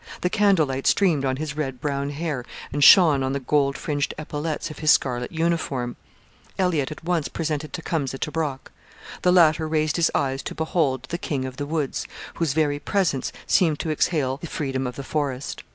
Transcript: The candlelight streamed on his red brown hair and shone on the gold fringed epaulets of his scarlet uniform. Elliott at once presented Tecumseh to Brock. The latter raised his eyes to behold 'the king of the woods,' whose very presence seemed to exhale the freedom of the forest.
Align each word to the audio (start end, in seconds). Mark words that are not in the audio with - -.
The 0.21 0.31
candlelight 0.31 0.87
streamed 0.87 1.25
on 1.25 1.35
his 1.35 1.55
red 1.55 1.79
brown 1.79 2.09
hair 2.09 2.43
and 2.73 2.83
shone 2.83 3.21
on 3.21 3.33
the 3.33 3.39
gold 3.39 3.77
fringed 3.77 4.15
epaulets 4.17 4.71
of 4.71 4.79
his 4.79 4.89
scarlet 4.89 5.31
uniform. 5.31 5.95
Elliott 6.57 6.89
at 6.91 7.03
once 7.03 7.27
presented 7.27 7.71
Tecumseh 7.71 8.17
to 8.17 8.31
Brock. 8.31 8.71
The 9.21 9.31
latter 9.31 9.67
raised 9.67 9.97
his 9.97 10.09
eyes 10.15 10.41
to 10.41 10.55
behold 10.55 11.03
'the 11.03 11.19
king 11.19 11.45
of 11.45 11.57
the 11.57 11.67
woods,' 11.67 12.07
whose 12.33 12.53
very 12.53 12.79
presence 12.79 13.31
seemed 13.45 13.77
to 13.81 13.91
exhale 13.91 14.37
the 14.37 14.47
freedom 14.47 14.87
of 14.87 14.95
the 14.95 15.03
forest. 15.03 15.63